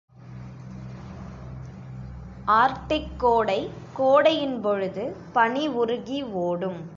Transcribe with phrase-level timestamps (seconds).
[2.47, 3.59] Arctic கோடை
[3.97, 5.03] கோடையின்பொழுது
[5.33, 6.81] பனி உருகி ஓடும்.